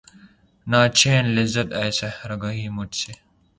نہ 0.67 0.79
چھین 0.97 1.25
لذت 1.35 1.69
آہ 1.81 1.89
سحرگہی 1.99 2.67
مجھ 2.77 2.95
سے 3.01 3.13